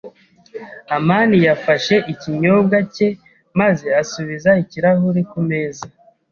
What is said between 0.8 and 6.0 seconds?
amani yafashe ikinyobwa cye maze asubiza ikirahuri ku meza.